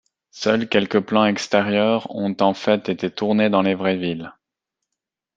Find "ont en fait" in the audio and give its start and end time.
2.15-2.89